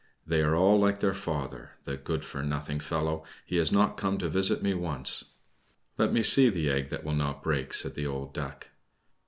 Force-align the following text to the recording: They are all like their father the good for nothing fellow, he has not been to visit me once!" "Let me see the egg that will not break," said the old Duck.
They 0.25 0.41
are 0.41 0.55
all 0.55 0.79
like 0.79 0.99
their 0.99 1.13
father 1.13 1.73
the 1.83 1.95
good 1.95 2.23
for 2.25 2.41
nothing 2.41 2.79
fellow, 2.79 3.23
he 3.45 3.57
has 3.57 3.71
not 3.71 4.01
been 4.01 4.17
to 4.17 4.29
visit 4.29 4.63
me 4.63 4.73
once!" 4.73 5.25
"Let 5.95 6.11
me 6.11 6.23
see 6.23 6.49
the 6.49 6.71
egg 6.71 6.89
that 6.89 7.03
will 7.03 7.13
not 7.13 7.43
break," 7.43 7.71
said 7.71 7.93
the 7.93 8.07
old 8.07 8.33
Duck. 8.33 8.69